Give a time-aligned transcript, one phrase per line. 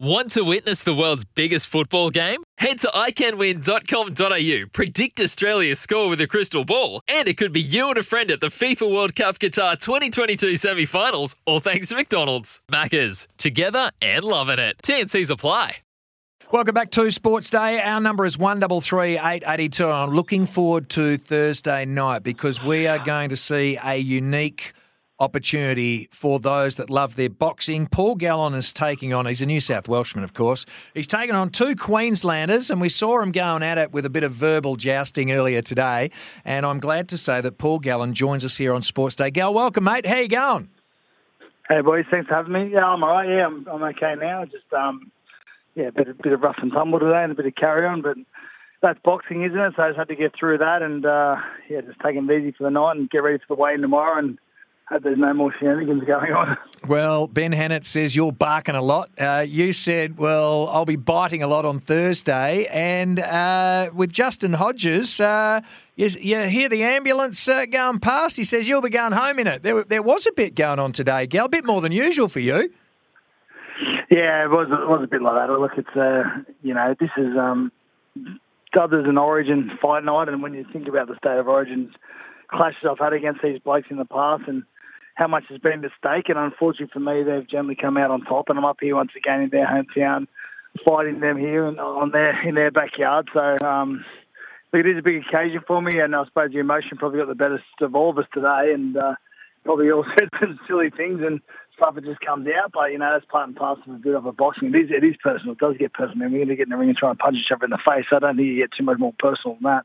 [0.00, 2.44] Want to witness the world's biggest football game?
[2.58, 7.88] Head to iCanWin.com.au, predict Australia's score with a crystal ball, and it could be you
[7.88, 11.96] and a friend at the FIFA World Cup Qatar 2022 semi finals, all thanks to
[11.96, 12.60] McDonald's.
[12.70, 14.76] Maccas, together and loving it.
[14.84, 15.78] TNC's apply.
[16.52, 17.80] Welcome back to Sports Day.
[17.80, 19.84] Our number is 133882.
[19.84, 24.74] I'm looking forward to Thursday night because we are going to see a unique
[25.20, 27.86] opportunity for those that love their boxing.
[27.86, 30.64] Paul Gallen is taking on, he's a New South Welshman, of course.
[30.94, 34.22] He's taken on two Queenslanders, and we saw him going at it with a bit
[34.22, 36.10] of verbal jousting earlier today.
[36.44, 39.30] And I'm glad to say that Paul Gallen joins us here on Sports Day.
[39.30, 40.06] Gal, welcome, mate.
[40.06, 40.68] How you going?
[41.68, 42.04] Hey, boys.
[42.10, 42.70] Thanks for having me.
[42.72, 43.28] Yeah, I'm all right.
[43.28, 44.44] Yeah, I'm, I'm okay now.
[44.44, 45.10] Just, um,
[45.74, 48.02] yeah, a bit, bit of rough and tumble today and a bit of carry on,
[48.02, 48.16] but
[48.80, 49.72] that's boxing, isn't it?
[49.76, 51.36] So I just had to get through that and, uh,
[51.68, 53.80] yeah, just taking it easy for the night and get ready for the weigh in
[53.80, 54.38] tomorrow and
[54.88, 56.56] hope there's no more shenanigans going on.
[56.86, 59.10] Well, Ben Hannant says you're barking a lot.
[59.18, 62.66] Uh, you said, well, I'll be biting a lot on Thursday.
[62.66, 65.60] And uh, with Justin Hodges, uh,
[65.96, 68.36] you, you, hear the ambulance uh, going past.
[68.36, 69.62] He says you'll be going home in it.
[69.62, 72.40] There, there was a bit going on today, Gal, a bit more than usual for
[72.40, 72.72] you.
[74.10, 75.52] Yeah, it was, it was a bit like that.
[75.52, 76.22] Look, it's, uh,
[76.62, 77.70] you know, this is um,
[78.72, 80.28] dubbed as an origin fight night.
[80.28, 81.90] And when you think about the state of origins,
[82.48, 84.62] clashes I've had against these blokes in the past and
[85.18, 86.28] how much has been at stake.
[86.28, 88.48] And unfortunately for me, they've generally come out on top.
[88.48, 90.28] And I'm up here once again in their hometown,
[90.86, 93.28] fighting them here and on their in their backyard.
[93.34, 94.04] So um,
[94.72, 97.34] it is a big occasion for me, and I suppose the emotion probably got the
[97.34, 99.14] best of all of us today, and uh,
[99.64, 101.40] probably all said some silly things and
[101.74, 102.70] stuff that just comes out.
[102.72, 104.68] But you know, that's part and parcel of a bit of a boxing.
[104.68, 105.54] It is it is personal.
[105.54, 106.30] It does get personal.
[106.30, 107.82] We're going to get in the ring and try and punch each other in the
[107.90, 108.06] face.
[108.12, 109.84] I don't think you get too much more personal than that.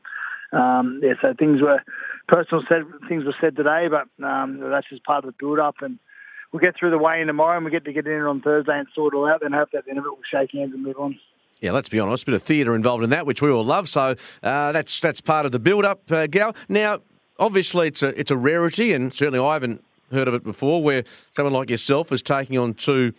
[0.54, 1.82] Um, yeah, so things were
[2.28, 5.76] personal said things were said today, but um, that's just part of the build up
[5.80, 5.98] and.
[6.52, 8.78] We'll get through the weigh in tomorrow and we get to get in on Thursday
[8.78, 9.40] and sort it all out.
[9.42, 11.18] Then hope at the end of it we'll shake hands and move on.
[11.60, 13.88] Yeah, let's be honest, a bit of theatre involved in that, which we all love.
[13.88, 16.54] So uh, that's that's part of the build-up, uh, Gal.
[16.68, 17.00] Now,
[17.40, 19.82] obviously, it's a it's a rarity, and certainly I haven't
[20.12, 23.14] heard of it before, where someone like yourself is taking on two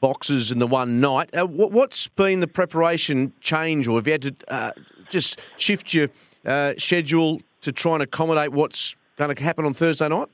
[0.00, 1.30] boxes in the one night.
[1.36, 4.70] Uh, what, what's been the preparation change, or have you had to uh,
[5.08, 6.10] just shift your
[6.48, 10.28] uh, schedule to try and accommodate what's going to happen on Thursday night?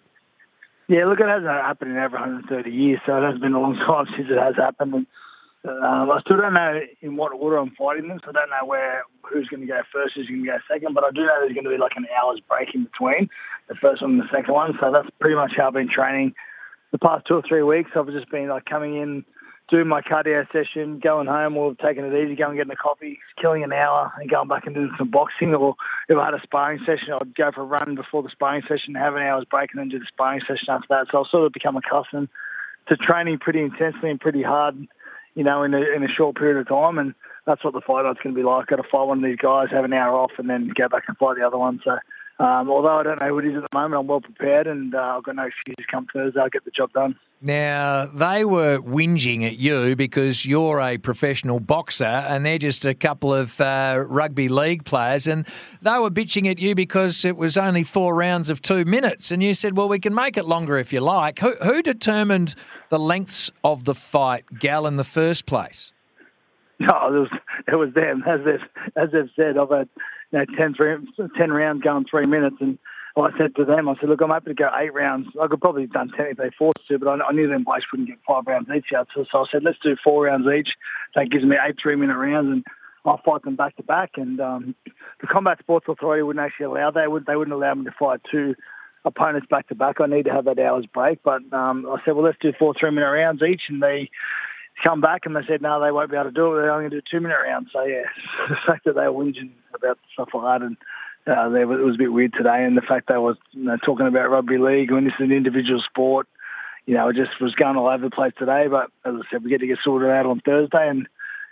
[0.88, 3.74] Yeah, look, it hasn't happened in over 130 years, so it has been a long
[3.86, 4.94] time since it has happened.
[4.94, 5.06] And,
[5.64, 8.66] um, I still don't know in what order I'm fighting them, so I don't know
[8.66, 10.94] where who's going to go first, who's going to go second.
[10.94, 13.30] But I do know there's going to be like an hour's break in between
[13.68, 14.74] the first one and the second one.
[14.78, 16.34] So that's pretty much how I've been training
[16.92, 17.90] the past two or three weeks.
[17.96, 19.24] I've just been like coming in,
[19.74, 23.64] doing my cardio session, going home, or taking it easy, going getting a coffee, killing
[23.64, 25.52] an hour, and going back and doing some boxing.
[25.52, 25.74] Or
[26.08, 28.94] if I had a sparring session, I'd go for a run before the sparring session,
[28.94, 31.06] have an hour's break, and then do the sparring session after that.
[31.10, 32.28] So I've sort of become accustomed
[32.88, 34.76] to training pretty intensely and pretty hard,
[35.34, 36.98] you know, in a, in a short period of time.
[36.98, 37.12] And
[37.44, 38.68] that's what the fight night's going to be like.
[38.68, 41.04] Got to fight one of these guys, have an hour off, and then go back
[41.08, 41.80] and fight the other one.
[41.84, 41.98] So.
[42.40, 44.92] Um, although I don't know who it is at the moment, I'm well prepared and
[44.92, 46.40] uh, I've got no excuses come Thursday.
[46.40, 47.14] I'll get the job done.
[47.40, 52.94] Now, they were whinging at you because you're a professional boxer and they're just a
[52.94, 55.28] couple of uh, rugby league players.
[55.28, 55.46] And
[55.80, 59.30] they were bitching at you because it was only four rounds of two minutes.
[59.30, 61.38] And you said, well, we can make it longer if you like.
[61.38, 62.56] Who, who determined
[62.88, 65.92] the lengths of the fight, Gal, in the first place?
[66.80, 67.30] No, it was,
[67.68, 68.24] it was them.
[68.26, 69.88] As they've, as they've said, I've had
[70.38, 70.96] know, 10, three,
[71.36, 72.56] 10 rounds going three minutes.
[72.60, 72.78] And
[73.16, 75.28] I said to them, I said, look, I'm happy to go eight rounds.
[75.40, 77.64] I could probably have done 10 if they forced to, but I, I knew them
[77.64, 79.08] blokes wouldn't get five rounds each out.
[79.14, 80.70] So, so I said, let's do four rounds each.
[81.14, 82.50] That gives me eight three minute rounds.
[82.50, 82.64] And
[83.04, 84.12] I'll fight them back to back.
[84.16, 84.74] And um,
[85.20, 86.90] the Combat Sports Authority wouldn't actually allow.
[86.90, 88.54] They, would, they wouldn't allow me to fight two
[89.04, 90.00] opponents back to back.
[90.00, 91.22] I need to have that hour's break.
[91.22, 93.62] But um, I said, well, let's do four three minute rounds each.
[93.68, 94.10] And they
[94.82, 96.62] come back and they said, no, they won't be able to do it.
[96.62, 97.68] They're only going to do two minute rounds.
[97.72, 98.08] So, yeah,
[98.48, 100.76] the fact that they were whinging about stuff like that and
[101.26, 102.64] uh, it was a bit weird today.
[102.64, 105.32] And the fact they were you know, talking about rugby league when this is an
[105.32, 106.28] individual sport,
[106.86, 108.66] you know, it just was going all over the place today.
[108.68, 111.08] But as I said, we get to get sorted out on Thursday and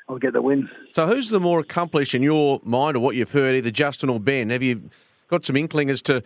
[0.09, 0.69] I'll get the win.
[0.93, 4.21] So, who's the more accomplished in your mind, or what you've heard, either Justin or
[4.21, 4.51] Ben?
[4.51, 4.91] Have you
[5.29, 6.23] got some inkling as to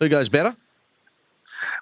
[0.00, 0.56] who goes better?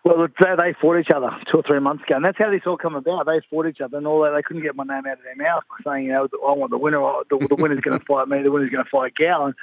[0.04, 2.62] Well, they, they fought each other two or three months ago, and that's how this
[2.66, 3.26] all come about.
[3.26, 5.36] They fought each other, and all that they couldn't get my name out of their
[5.36, 7.00] mouth saying, you know, I want the winner.
[7.28, 8.42] The, the winner's going to fight me.
[8.42, 9.46] The winner's going to fight Gal.
[9.46, 9.54] And,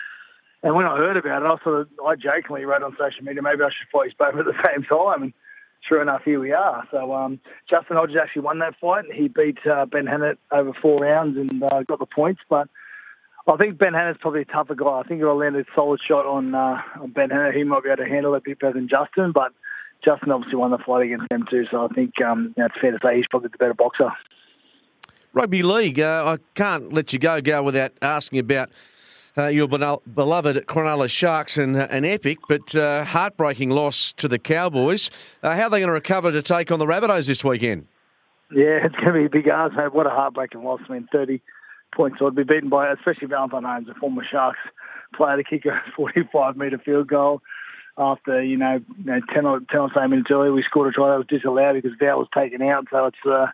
[0.63, 3.41] and when I heard about it, I sort of, I jokingly wrote on social media,
[3.41, 5.23] maybe I should fight both at the same time.
[5.23, 5.33] And
[5.87, 6.83] sure enough, here we are.
[6.91, 7.39] So um,
[7.69, 9.05] Justin Hodges actually won that fight.
[9.13, 12.67] He beat uh, Ben Hannant over four rounds and uh, got the points, but.
[13.47, 14.87] I think Ben Hannant's probably a tougher guy.
[14.87, 17.83] I think if I landed a solid shot on uh, on Ben Hannant, he might
[17.83, 19.33] be able to handle it a bit better than Justin.
[19.33, 19.53] But
[20.05, 22.79] Justin obviously won the fight against them too, so I think um, you know, it's
[22.79, 24.11] fair to say he's probably the better boxer.
[25.33, 25.99] Rugby league.
[25.99, 28.69] Uh, I can't let you go, go without asking about
[29.37, 34.39] uh, your beloved Cronulla Sharks and uh, an epic, but uh, heartbreaking loss to the
[34.39, 35.11] Cowboys.
[35.43, 37.87] Uh, how are they going to recover to take on the Rabbitohs this weekend?
[38.51, 39.93] Yeah, it's going to be a big ask, mate.
[39.93, 40.79] What a heartbreaking loss.
[40.87, 41.41] I mean, 30
[41.93, 42.19] points.
[42.19, 44.59] So I'd be beaten by, especially Valentine Holmes, a former Sharks
[45.13, 47.41] player, to kick a 45 metre field goal
[47.97, 50.91] after you know, you know 10 or 10 or so minutes earlier, we scored a
[50.91, 52.87] try that was disallowed because Val was taken out.
[52.91, 53.47] So it's uh,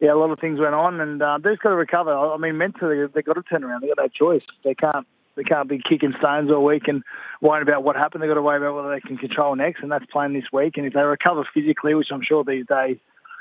[0.00, 2.12] yeah, a lot of things went on, and uh, they've got to recover.
[2.12, 3.82] I mean, mentally they've got to turn around.
[3.82, 4.42] They've got no choice.
[4.64, 5.06] They can't.
[5.36, 7.02] They can't be kicking stones all week and
[7.42, 8.22] worrying about what happened.
[8.22, 10.78] They've got to worry about whether they can control next, and that's playing this week.
[10.78, 12.96] And if they recover physically, which I'm sure these days,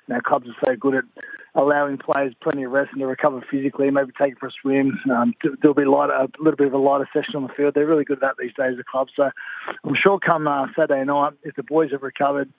[0.08, 1.04] you know, clubs are so good at
[1.56, 5.34] allowing players plenty of rest and to recover physically, maybe take for a swim, um,
[5.42, 7.74] do, a, bit lighter, a little bit of a lighter session on the field.
[7.74, 9.08] They're really good at that these days, the club.
[9.16, 9.30] So
[9.84, 12.52] I'm sure come uh, Saturday night, if the boys have recovered,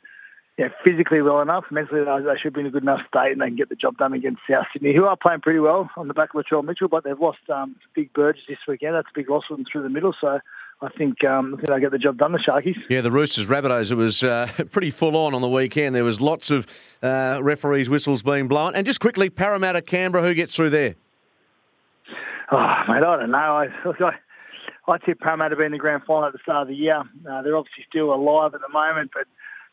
[0.59, 3.49] yeah, physically well enough, mentally they should be in a good enough state and they
[3.49, 6.15] can get the job done against South Sydney, who are playing pretty well on the
[6.15, 8.95] back of Latrell Mitchell, but they've lost um, Big Burgess this weekend.
[8.95, 10.15] That's a big loss for them through the middle.
[10.19, 10.41] So
[10.83, 12.77] I think um, I think they get the job done, the Sharkies.
[12.91, 13.91] Yeah, the Roosters Rabbitohs.
[13.91, 15.95] It was uh, pretty full on on the weekend.
[15.95, 16.67] There was lots of
[17.03, 18.75] uh, referees' whistles being blown.
[18.75, 20.23] And just quickly, Parramatta Canberra.
[20.23, 20.97] Who gets through there?
[22.53, 23.39] Oh, mate, I don't know.
[23.39, 23.67] I,
[24.05, 27.01] I, I tipped Parramatta being the grand final at the start of the year.
[27.01, 29.27] Uh, they're obviously still alive at the moment, but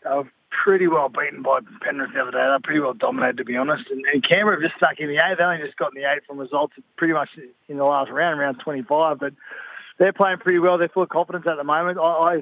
[0.04, 0.32] they were
[0.64, 2.38] pretty well beaten by Penrith the other day.
[2.38, 3.84] They're pretty well dominated, to be honest.
[3.92, 5.38] And, and Canberra have just stuck in the eight.
[5.38, 7.30] They only just got in the eight from results pretty much
[7.68, 9.20] in the last round, round 25.
[9.20, 9.34] But
[10.00, 10.78] they're playing pretty well.
[10.78, 11.98] They're full of confidence at the moment.
[11.98, 12.42] I, I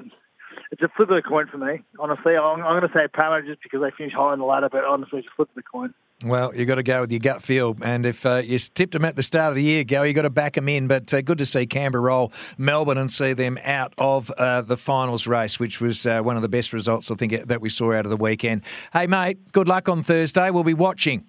[0.70, 1.82] it's a flip of the coin for me.
[1.98, 4.68] Honestly, I'm, I'm going to say Parramatta just because they finished high on the ladder,
[4.70, 5.94] but honestly, it's a flip of the coin.
[6.24, 7.76] Well, you've got to go with your gut feel.
[7.82, 10.22] And if uh, you tipped them at the start of the year, Gal, you've got
[10.22, 10.86] to back them in.
[10.86, 14.76] But uh, good to see Canberra roll Melbourne and see them out of uh, the
[14.76, 17.92] finals race, which was uh, one of the best results, I think, that we saw
[17.92, 18.62] out of the weekend.
[18.92, 20.50] Hey, mate, good luck on Thursday.
[20.50, 21.26] We'll be watching.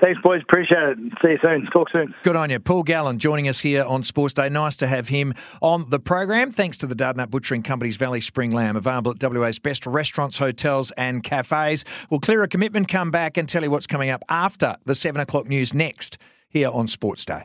[0.00, 0.42] Thanks, boys.
[0.42, 0.98] Appreciate it.
[1.20, 1.66] See you soon.
[1.72, 2.14] Talk soon.
[2.22, 2.60] Good on you.
[2.60, 4.48] Paul Gallen joining us here on Sports Day.
[4.48, 6.52] Nice to have him on the program.
[6.52, 10.92] Thanks to the Dardanup Butchering Company's Valley Spring Lamb, available at WA's best restaurants, hotels,
[10.92, 11.84] and cafes.
[12.10, 15.20] We'll clear a commitment, come back, and tell you what's coming up after the 7
[15.20, 16.16] o'clock news next
[16.48, 17.44] here on Sports Day.